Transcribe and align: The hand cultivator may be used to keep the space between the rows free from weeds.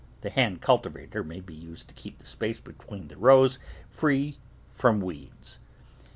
The 0.21 0.31
hand 0.31 0.63
cultivator 0.63 1.23
may 1.23 1.41
be 1.41 1.53
used 1.53 1.87
to 1.89 1.93
keep 1.93 2.17
the 2.17 2.25
space 2.25 2.59
between 2.59 3.09
the 3.09 3.17
rows 3.17 3.59
free 3.87 4.39
from 4.71 4.99
weeds. 4.99 5.59